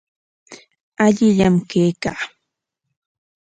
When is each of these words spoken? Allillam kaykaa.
Allillam 1.05 1.55
kaykaa. 1.69 2.21